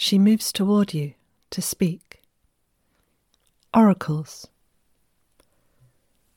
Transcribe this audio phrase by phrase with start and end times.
[0.00, 1.14] She moves toward you
[1.50, 2.22] to speak.
[3.74, 4.46] Oracles.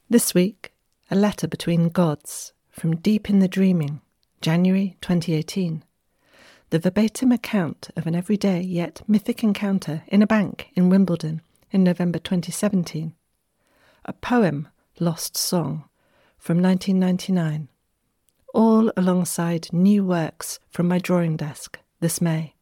[0.10, 0.74] This week,
[1.12, 4.02] a letter between gods from Deep in the Dreaming,
[4.42, 5.84] January 2018.
[6.72, 11.84] The verbatim account of an everyday yet mythic encounter in a bank in Wimbledon in
[11.84, 13.14] November 2017.
[14.06, 14.70] A poem,
[15.00, 15.88] Lost Song,
[16.36, 17.68] from 1999.
[18.56, 22.56] All alongside new works from my drawing desk this May.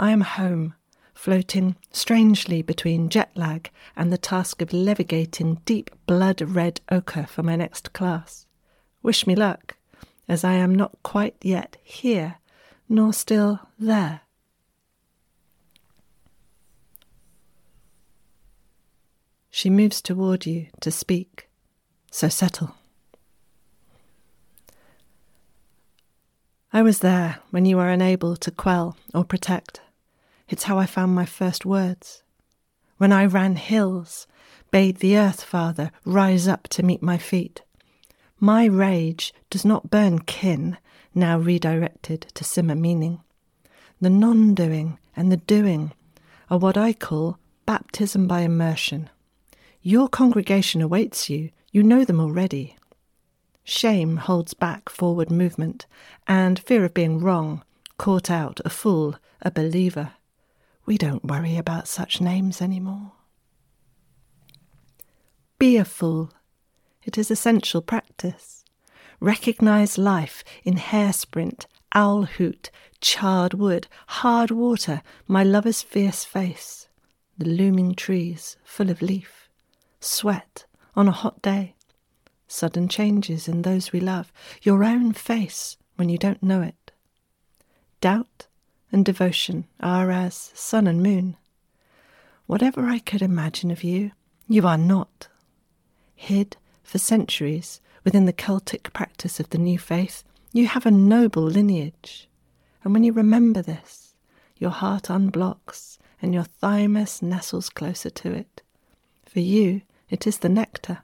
[0.00, 0.72] I am home,
[1.12, 7.42] floating strangely between jet lag and the task of levigating deep blood red ochre for
[7.42, 8.46] my next class.
[9.02, 9.76] Wish me luck,
[10.26, 12.36] as I am not quite yet here,
[12.88, 14.22] nor still there.
[19.50, 21.50] She moves toward you to speak,
[22.10, 22.74] so settle.
[26.72, 29.82] I was there when you were unable to quell or protect.
[30.50, 32.24] It's how I found my first words.
[32.98, 34.26] When I ran hills,
[34.72, 37.62] bade the earth father rise up to meet my feet.
[38.40, 40.76] My rage does not burn kin,
[41.14, 43.20] now redirected to simmer meaning.
[44.00, 45.92] The non doing and the doing
[46.50, 49.08] are what I call baptism by immersion.
[49.82, 52.76] Your congregation awaits you, you know them already.
[53.62, 55.86] Shame holds back forward movement,
[56.26, 57.62] and fear of being wrong,
[57.98, 60.14] caught out, a fool, a believer.
[60.86, 63.12] We don't worry about such names anymore.
[65.58, 66.32] Be a fool.
[67.04, 68.64] It is essential practice.
[69.20, 76.88] Recognize life in hare sprint, owl hoot, charred wood, hard water, my lover's fierce face,
[77.36, 79.40] the looming trees full of leaf
[80.00, 80.64] sweat
[80.96, 81.76] on a hot day,
[82.48, 86.90] sudden changes in those we love, your own face when you don't know it.
[88.00, 88.46] Doubt
[88.92, 91.36] and devotion are as sun and moon.
[92.46, 94.12] Whatever I could imagine of you,
[94.48, 95.28] you are not.
[96.14, 101.44] Hid for centuries within the Celtic practice of the new faith, you have a noble
[101.44, 102.28] lineage.
[102.82, 104.14] And when you remember this,
[104.58, 108.62] your heart unblocks and your thymus nestles closer to it.
[109.26, 110.98] For you, it is the nectar.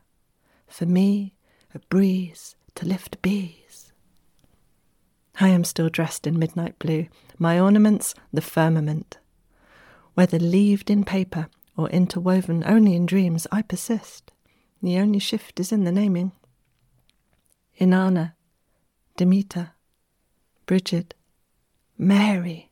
[0.66, 1.34] For me,
[1.75, 3.66] a breeze to lift bees.
[5.41, 7.09] I am still dressed in midnight blue,
[7.39, 9.19] my ornaments the firmament.
[10.15, 14.33] Whether leaved in paper or interwoven only in dreams, I persist.
[14.83, 16.33] The only shift is in the naming.
[17.79, 18.33] Inanna,
[19.17, 19.73] Demeter,
[20.65, 21.15] Brigid,
[21.99, 22.71] Mary,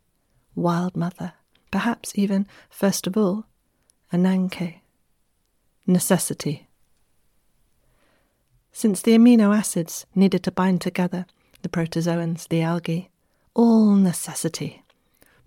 [0.55, 1.35] Wild Mother,
[1.71, 3.47] perhaps even, first of all,
[4.13, 4.81] Ananke
[5.87, 6.69] necessity.
[8.73, 11.27] Since the amino acids needed to bind together,
[11.65, 13.09] the protozoans, the algae,
[13.55, 14.83] all necessity.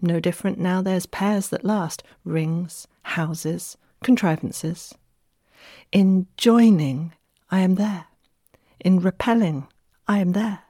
[0.02, 4.96] No different now there's pairs that last, rings, houses, contrivances.
[5.92, 7.14] In joining,
[7.52, 8.06] I am there.
[8.80, 9.68] In repelling,
[10.08, 10.64] I am there.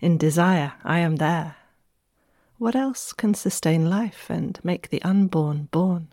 [0.00, 1.56] In desire, I am there.
[2.58, 6.08] What else can sustain life and make the unborn born?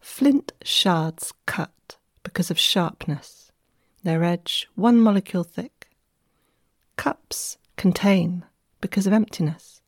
[0.00, 3.50] Flint shards cut because of sharpness,
[4.04, 5.77] their edge one molecule thick.
[6.98, 8.44] Cups contain
[8.80, 9.80] because of emptiness.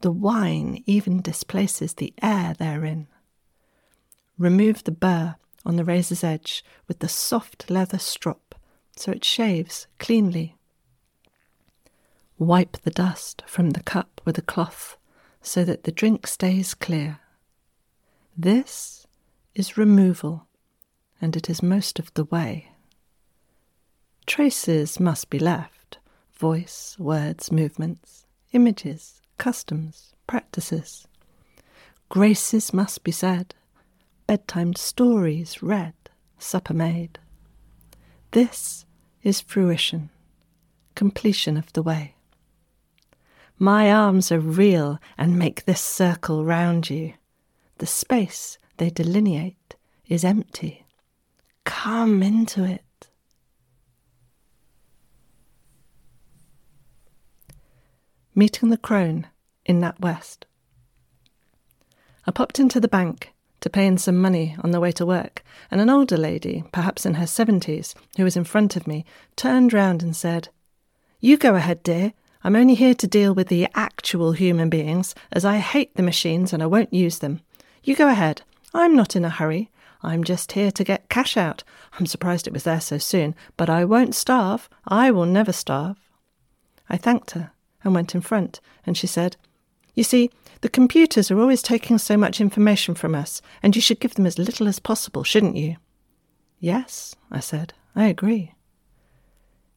[0.00, 3.08] The wine even displaces the air therein.
[4.38, 5.34] Remove the burr
[5.66, 8.54] on the razor's edge with the soft leather strop
[8.96, 10.54] so it shaves cleanly.
[12.38, 14.96] Wipe the dust from the cup with a cloth
[15.42, 17.18] so that the drink stays clear.
[18.36, 19.04] This
[19.56, 20.46] is removal,
[21.20, 22.68] and it is most of the way.
[24.26, 25.79] Traces must be left
[26.40, 31.06] voice, words, movements, images, customs, practices.
[32.08, 33.54] Graces must be said,
[34.26, 35.92] bedtime stories read,
[36.38, 37.18] supper made.
[38.30, 38.86] This
[39.22, 40.08] is fruition,
[40.94, 42.14] completion of the way.
[43.58, 47.12] My arms are real and make this circle round you.
[47.76, 49.74] The space they delineate
[50.08, 50.86] is empty.
[51.64, 52.82] Come into it.
[58.40, 59.26] Meeting the crone
[59.66, 60.46] in Nat West.
[62.26, 65.44] I popped into the bank to pay in some money on the way to work,
[65.70, 69.04] and an older lady, perhaps in her seventies, who was in front of me,
[69.36, 70.48] turned round and said,
[71.20, 72.14] You go ahead, dear.
[72.42, 76.54] I'm only here to deal with the actual human beings, as I hate the machines
[76.54, 77.42] and I won't use them.
[77.84, 78.40] You go ahead.
[78.72, 79.70] I'm not in a hurry.
[80.02, 81.62] I'm just here to get cash out.
[81.98, 84.70] I'm surprised it was there so soon, but I won't starve.
[84.88, 85.98] I will never starve.
[86.88, 87.52] I thanked her
[87.84, 89.36] and went in front, and she said,
[89.94, 90.30] You see,
[90.60, 94.26] the computers are always taking so much information from us, and you should give them
[94.26, 95.76] as little as possible, shouldn't you?
[96.58, 98.52] Yes, I said, I agree.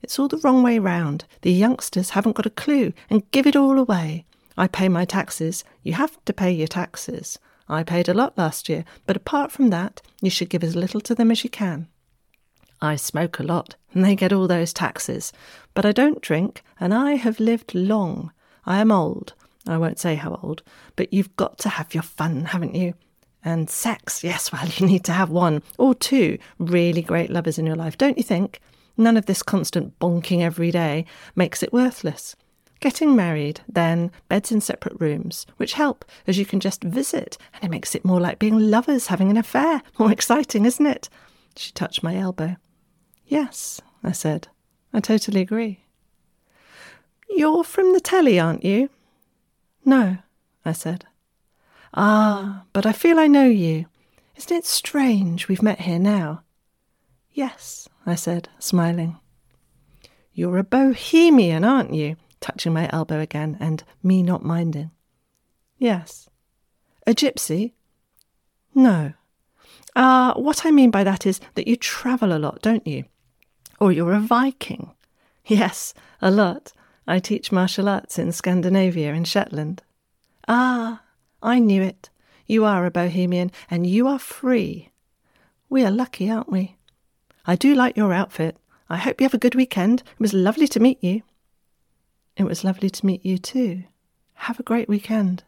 [0.01, 1.23] It's all the wrong way round.
[1.41, 4.25] The youngsters haven't got a clue and give it all away.
[4.57, 5.63] I pay my taxes.
[5.81, 7.39] You have to pay your taxes.
[7.69, 10.99] I paid a lot last year, but apart from that, you should give as little
[11.01, 11.87] to them as you can.
[12.81, 15.31] I smoke a lot, and they get all those taxes.
[15.73, 18.31] But I don't drink, and I have lived long.
[18.65, 19.33] I am old.
[19.67, 20.61] I won't say how old,
[20.95, 22.93] but you've got to have your fun, haven't you?
[23.45, 27.65] And sex, yes, well, you need to have one or two really great lovers in
[27.65, 28.59] your life, don't you think?
[28.97, 31.05] None of this constant bonking every day
[31.35, 32.35] makes it worthless.
[32.79, 37.63] Getting married, then beds in separate rooms, which help as you can just visit, and
[37.63, 39.81] it makes it more like being lovers having an affair.
[39.97, 41.07] More exciting, isn't it?
[41.55, 42.57] She touched my elbow.
[43.25, 44.47] Yes, I said.
[44.93, 45.79] I totally agree.
[47.29, 48.89] You're from the telly, aren't you?
[49.85, 50.17] No,
[50.63, 51.05] I said.
[51.93, 53.85] Ah, but I feel I know you.
[54.35, 56.43] Isn't it strange we've met here now?
[57.31, 59.19] Yes, I said, smiling.
[60.33, 62.17] You're a bohemian, aren't you?
[62.43, 64.91] touching my elbow again, and me not minding.
[65.77, 66.29] Yes.
[67.07, 67.71] A gypsy?
[68.75, 69.13] No.
[69.95, 73.05] Ah, uh, what I mean by that is that you travel a lot, don't you?
[73.83, 74.91] Or you're a Viking.
[75.45, 76.71] Yes, a lot.
[77.05, 79.83] I teach martial arts in Scandinavia and Shetland.
[80.47, 81.01] Ah,
[81.41, 82.09] I knew it.
[82.47, 84.89] You are a bohemian, and you are free.
[85.67, 86.77] We are lucky, aren't we?
[87.45, 88.55] I do like your outfit.
[88.89, 90.01] I hope you have a good weekend.
[90.13, 91.23] It was lovely to meet you.
[92.37, 93.83] It was lovely to meet you too.
[94.35, 95.43] Have a great weekend.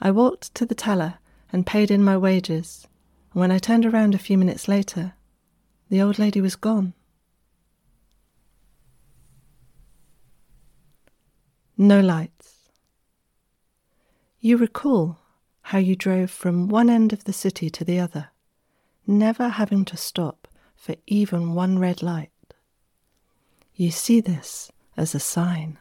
[0.00, 1.14] I walked to the teller
[1.52, 2.86] and paid in my wages,
[3.32, 5.14] when I turned around a few minutes later,
[5.88, 6.94] the old lady was gone.
[11.78, 12.70] No lights.
[14.40, 15.18] You recall
[15.60, 18.30] how you drove from one end of the city to the other,
[19.06, 22.30] never having to stop for even one red light.
[23.74, 25.78] You see this as a sign.